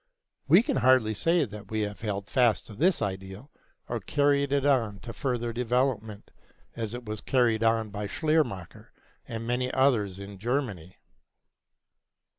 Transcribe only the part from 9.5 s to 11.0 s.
others in Germany.